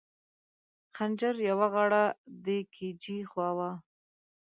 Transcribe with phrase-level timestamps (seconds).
[0.03, 0.03] د
[0.95, 2.03] خنجر یوه غاړه
[2.45, 3.71] د کي جي بي خوا وه.